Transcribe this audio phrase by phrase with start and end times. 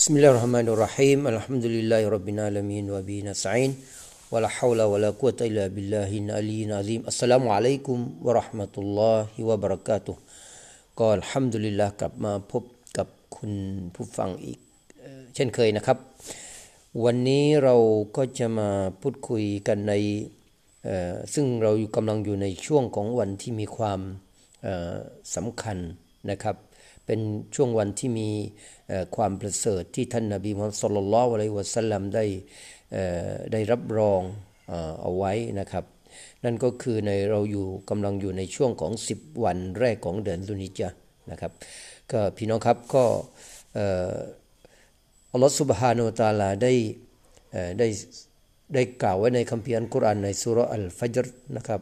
[0.00, 3.70] بسم الله الرحمن الرحيم الحمد لله رب العالمين وبه نستعين
[4.32, 10.16] ولا حول ولا قوة إلا بالله العلي العظيم السلام عليكم ورحمة الله وبركاته
[10.98, 12.62] ก็อัลฮัมดุลิลละกลับมาพบ
[12.96, 13.52] กับคุณ
[13.94, 14.58] ผู้ฟังอีก
[15.34, 15.98] เช่นเคยนะครับ
[17.04, 17.74] วันนี้เรา
[18.16, 18.70] ก็จะมา
[19.00, 19.94] พูดคุยกันใน
[21.34, 24.00] ซึ่งเรากำลังอยู่ในช่วงของวันที่มีความ
[25.36, 25.78] สำคัญ
[26.29, 26.55] นะครับ
[27.05, 27.19] เป็น
[27.55, 28.29] ช่วงวันที่มี
[29.15, 32.25] ความประเสริฐที่ท่านนาบีมุฮัมมัดสุลลัลอะลัยวะสัลลัมได้
[33.51, 34.21] ได้รับรอง
[35.01, 35.85] เอาไว้นะครับ
[36.43, 40.89] นั่นก็คือในเราอยู่กำลังอยู่ในช่วงของ 10 วันแรกของเดือนดุนิจา
[41.31, 41.51] นะครับ
[42.11, 43.03] ก็พี่น้องครับก็
[45.31, 46.73] อัลลอฮฺสุบฮานาตาลาได้
[47.79, 47.87] ได้
[48.73, 51.81] ได้กล่าวไว้ในคัมภีร์อัลกุรอานในสุรอัลฟัจรนะครับ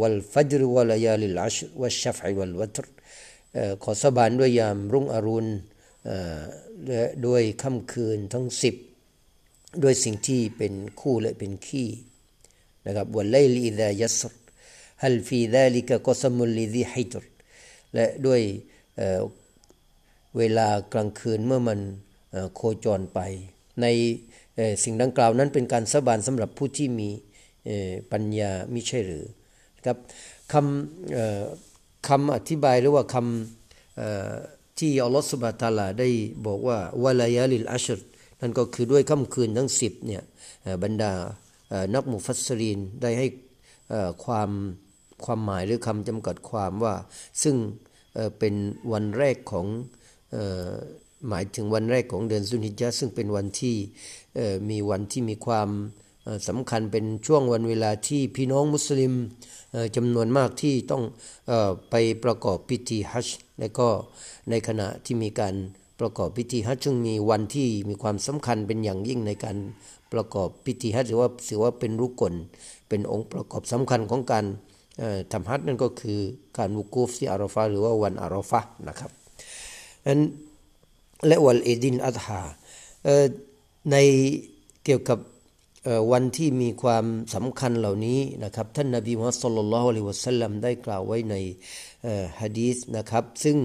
[0.00, 2.86] والفجر وليال عشر والشفع والوتر
[3.82, 5.48] ขอสาบานด้วยยามรุ่งอรุณ
[6.88, 8.74] และด้วยค่ำคืนทั้งสิบ
[9.82, 11.88] ด้วยสิ่งที่เป็นคู่และเป็นขี้
[12.86, 14.34] นะครับวันไลลีดายัสร
[15.02, 17.24] ฮัลฟีดาลิกะกสมุลลิดีฮิตร
[17.94, 18.42] และด้วย
[20.36, 21.80] เวลากลางคืนเมื่อมัน
[22.54, 23.20] โคจรไป
[23.82, 23.86] ใน
[24.84, 27.08] สิ่งดังกล่าวนั้นเป็นการสบานสำหรับผู้ที่มี
[28.12, 29.24] ปัญญามิใช่หรือ
[29.84, 29.98] ครับ
[30.52, 31.71] คำ
[32.08, 36.08] คำอธิบายหรือว่าคำที่อัลลอฮฺสุบฮตาลาได้
[36.46, 38.00] บอกว่าวลายาลิลอัชร
[38.40, 40.22] นั่นก็คือด้วยค่ำคืนทั้งสิบเนี่ย
[40.82, 41.12] บรรดา
[41.94, 43.26] นักมุฟัสรีนได้ให้
[44.24, 44.50] ความ
[45.24, 46.94] ความหมายหรือคำจำกัดความว่า
[47.42, 47.56] ซึ่ง
[48.38, 48.54] เป็น
[48.92, 49.66] วันแรกของ
[51.28, 53.76] หมายถึงวันแรกของเดือนสุนิจาซึ่งเป็นวันที่
[54.70, 55.68] มีวันที่มีความ
[56.48, 59.12] สำคัญเป็นช่วงวันเวลาที่พี่น้องมุสลิม
[59.96, 61.02] จำนวนมากที่ต้อง
[61.90, 61.94] ไป
[62.24, 63.88] ประกอบพิธีฮัจญ์และก็
[64.50, 65.54] ในขณะที่มีการ
[66.00, 69.56] ประกอบพิธีฮัจญ์ซึ่งมีวันที่มีความสำคัญเป็นอย่างยิ่งในการ
[70.12, 72.34] ประกอบพิธีฮัจญ์หรือว่าถือว่าเป็นรุกล
[72.88, 74.44] เป็นองค์ประกอบสำคัญของการ
[75.32, 76.18] ทำฮัจญ์นั่นก็คือ
[76.58, 79.10] การวุกูฟที่อารอฟะฮ์หรือว่าวันอารอฟะฮ์นะครับ
[80.06, 80.20] นั้น
[81.26, 82.40] และวันอีดิลอัฎฮา
[83.90, 83.96] ใน
[84.84, 85.18] เกี่ยวกับ
[86.11, 91.35] วันที่มีความสำคัญเหล่านี้นะครับท่านนบีมุฮัมมัดสุลลัลฮุอะลัยวะสัลลัมได้กล่าวไว้ใน
[92.41, 93.57] ฮะดีษนะครับ ซึ่ง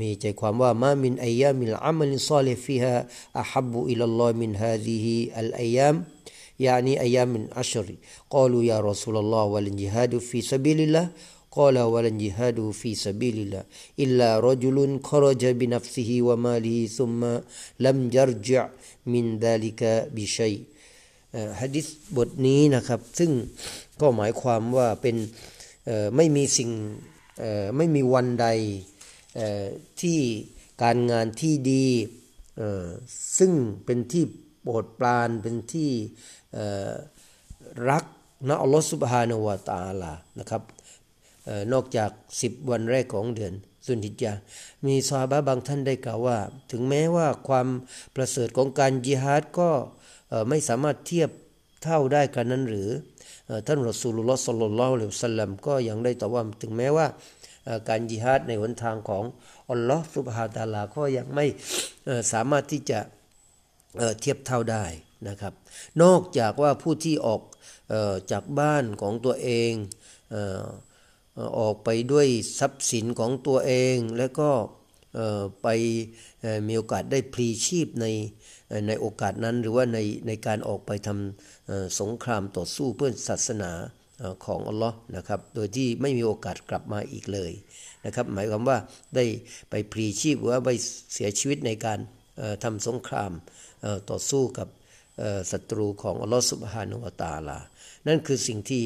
[0.00, 2.94] มีใจความว่ามามินอายามิลอามัลซาลิฟีฮา
[3.40, 5.96] อะฮับบุอิลลัลลอฮ์มินฮาซิฮิอัลอายาม
[6.60, 7.86] يعني أيام من عشر
[8.30, 11.10] قالوا يا رسول الله والجهاد في سبيل الله
[11.50, 13.64] قال ولا الجهاد في سبيل الله
[13.98, 17.20] إلا رجل خرج بنفسه وماله ثم
[17.80, 18.68] لم يرجع
[19.06, 20.62] من ذلك بشيء
[21.61, 23.31] ฮะดิษบทนี้นะครับ ซึ่ง
[24.01, 25.15] ก็หมายความว่าเป็น
[26.15, 26.69] ไม่มีสิ่ง
[27.77, 28.47] ไม่มีวันใด
[30.01, 30.19] ที่
[30.83, 31.85] การงานที่ดี
[33.37, 33.51] ซึ่ง
[33.85, 34.23] เป็นที่
[34.61, 35.91] โปรดปรานเป็นที่
[37.89, 38.03] รัก
[38.47, 40.61] นะอัลลอฮฺสุบฮานาวะตาลานะครับ
[41.73, 42.11] นอกจาก
[42.41, 43.53] สิบวันแรกของเดือน
[43.85, 44.33] สุนทิจา
[44.85, 46.37] มีซาบะบางท่านได้กล่าวว่า
[46.71, 47.67] ถึงแม้ว่าความ
[48.15, 49.69] ประเสริฐของการยิฮาดก็
[50.49, 51.29] ไม่สามารถเทียบ
[51.83, 52.89] เท่าได้กันนั้นหรือ
[53.67, 57.07] ท่านรอสูลุลลอฮ์สลลลลอฮุอะลัยฮิวสัลลัมก็ยังได้ตอบว่าถึงแม้ว่า
[57.89, 59.23] การยิฮาดในหนทางของ
[59.71, 61.45] อัลลอฮ์สุบฮาตาลาก็ยังไม่
[62.33, 62.99] สามารถที่จะ
[64.21, 64.85] เทียบเท่าได้
[65.27, 65.53] นะครับ
[66.01, 67.41] นอกจากว่าผู้ที่ออก
[68.31, 69.71] จากบ้านของตัวเอง
[71.59, 72.27] ออกไปด้วย
[72.59, 74.49] ทรัพย์สินของตัวเองแล้วก็
[75.63, 75.67] ไป
[76.67, 78.05] มีโอกาสได้พลีชีพใน
[78.87, 83.71] ในโอกาสนั้น หรือว่าในในการออกไปทำสงครามต่อสู้เพื่อศาสนา
[84.45, 87.51] ของอัลลอฮ์นะครับ โดยที่ไม่มีโอกาสกลับมาอีกเลย
[88.05, 88.77] นะครับ หมายความว่า
[89.15, 89.25] ได้
[89.69, 90.71] ไปพลีชีพหรือว่าไป
[91.13, 91.99] เสียชีวิตในการ
[92.63, 93.31] ทำสงคราม
[94.09, 94.67] ต่อสู้กับ
[95.51, 97.57] ศัตรูของอัลลอฮ์สุบฮานุวตาลา
[98.07, 98.83] นั่นคือสิ่งที่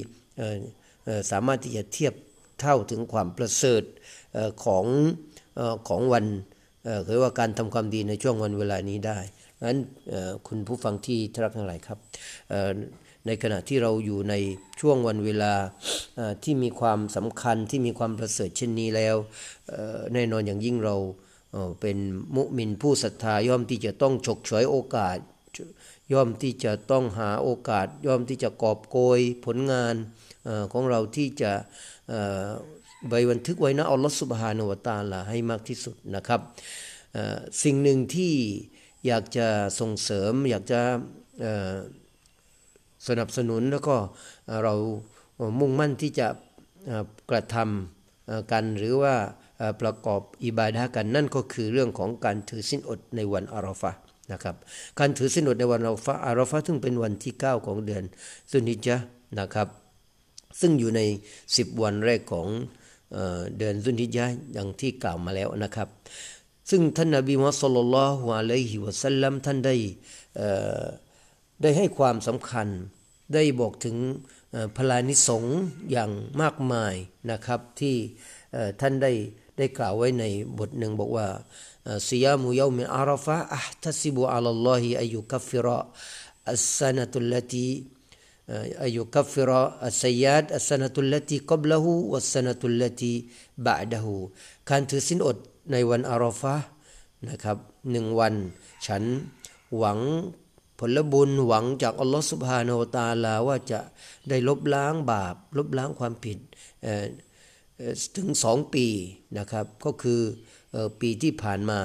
[1.31, 2.13] สามารถที่จะเทียบ
[2.62, 3.84] เท่าถึงความประเสริฐ
[4.66, 4.86] ของ
[5.88, 6.25] ของวัน
[7.07, 9.19] คือว่าการทำความดีในช่วงวันเวลานี้ได้
[9.68, 9.80] นั้น
[10.48, 12.00] คุณผู้ฟังที่ทรักทั้งหลายครับ
[13.25, 14.33] ในขณะที่เราอยู่ใน
[14.80, 15.54] ช่วงวันเวลา
[16.44, 19.15] ที่มีความสำคัญที่มีความประเสริฐเช่นนี้แล้ว
[20.13, 20.95] แน่นอนอย่างยิ่งเรา
[21.81, 21.98] เป็น
[22.36, 25.18] มุมินผู้ศรัทธาย่อมที่จะต้องฉกฉวยโอกาส
[26.13, 29.95] ย่อมที่จะต้องหาโอกาส ย่อมที่จะกอบโกยผลงาน
[30.74, 31.51] ของเราที่จะ
[33.10, 36.42] ใบบันทึกไว้นะอัลลอฮฺสุบฮานวตาลาให้มากที่สุดนะครับ
[37.64, 38.34] สิ่งหนึ่งที่
[39.08, 39.48] อยากจะ
[39.80, 40.82] ส่งเสริม อยากจะ
[43.08, 43.96] สนับสนุนแล้วก็
[44.64, 44.74] เรา
[45.60, 46.28] มุ่งมั่นที่จะ
[47.30, 49.16] กระทำกันหรือว่า
[49.82, 53.92] ประกอบอิบาดะกันนั่นก็คือเรื่องของการถือสินอดในวันอาราฟะ
[54.32, 54.56] นะครับ
[55.00, 58.04] การถือสินอดในวันอาราฟะอาราฟะซึ่งเป็นวันที่ 9 ของเดือน
[58.52, 58.88] ซุนิจ
[59.40, 59.68] นะครับ
[60.60, 61.02] ซึ่งอยู่ใน
[61.42, 62.48] 10 วันแรกของ
[63.57, 64.09] เดือนซุนิจ
[64.54, 65.89] อย่างที่กล่าวมาแล้วนะครับ
[66.69, 69.75] ซึ่งท่านนบีมุฮัมมัดสุลลัลฮุอะลัยฮิวะสัลลัมท่านได้
[71.62, 72.68] ได้ให้ความสำคัญ
[73.33, 73.95] ได้บอกถึง
[74.77, 75.44] พลานิสง
[75.92, 76.12] อย่าง
[76.42, 76.94] มากมาย
[77.31, 77.95] นะครับที่
[78.81, 79.12] ท่านได้
[79.57, 80.25] ได้กล่าวไว้ใน
[80.57, 81.27] บทหนึ่งบอกว่า
[82.07, 85.81] ซิยามุยามิอาราฟะอัตัสิบุอัลลอฮิอายุกัฟฟิระ
[86.51, 87.69] อัสซานะตุลลตี
[88.84, 93.14] อายุกัฟฟิระอัสซัยาดอัสซานะตุลลตีกับละหูวัสซานะตุลลตี
[93.66, 94.16] บะดะหู
[94.70, 95.38] การถือสินอด
[95.72, 96.56] ในวันอาราฟะ
[97.30, 97.58] นะครับ
[97.92, 98.34] หนึ่งวัน
[98.86, 99.04] ฉัน
[99.78, 100.00] หวัง
[100.80, 103.80] ผลบุญหวังจากอัลลอฮฺสุบฮานาอตาลาว่าจะ
[104.30, 106.38] ได้ลบล้างบาป ลบล้างความผิด
[108.16, 108.86] ถึงสองปี
[109.38, 110.22] นะครับ ก็คือ
[111.02, 111.80] ปีที่ผ่านมา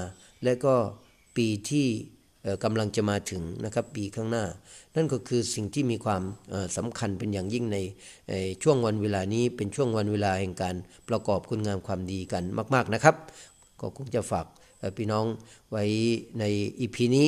[0.45, 0.75] และก็
[1.37, 1.89] ปีที่
[2.65, 4.45] กำลังจะมาถึงนะครับปีข้างหน้า
[4.97, 6.23] นั่นก็คือสิ่งที่มีความ
[6.77, 7.79] สำคัญเป็นอย่างยิ่งใน
[8.63, 10.77] ช่วงวันเวลานี้เป็นช่วงวันเวลาแห่งการ
[11.09, 12.43] ประกอบคุณงามความดีกัน
[12.75, 13.17] มาก ๆนะครับ
[13.81, 14.47] ก็คงจะฝาก
[14.97, 15.25] พี่น้อง
[15.71, 15.85] ไว้
[16.39, 16.45] ใน
[16.81, 17.27] อีพีนี้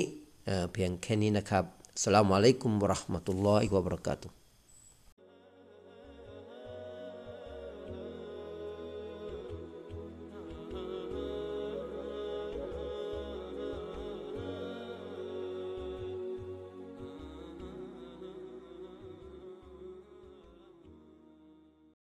[0.72, 1.64] เพียงแค่นี้นะครับ
[2.02, 4.43] สลามอะลัยกุมราะห์มะตุลลอฮิวะบรักาตุ